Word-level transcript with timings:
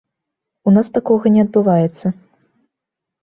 У 0.69 0.71
нас 0.77 0.87
такога 0.95 1.33
не 1.35 1.41
адбываецца. 1.45 2.13